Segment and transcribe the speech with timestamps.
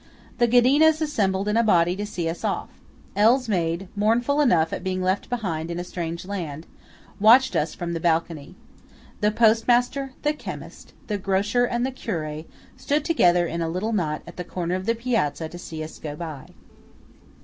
[0.39, 2.69] The Ghedinas assembled in a body to see us off.
[3.15, 6.65] L.'s maid, mournful enough at being left behind in a strange land,
[7.19, 8.55] watched us from the balcony.
[9.19, 12.45] The postmaster, the chemist, the grocer and the curé,
[12.75, 15.99] stood together in a little knot at the corner of the piazza to see us
[15.99, 16.49] go by.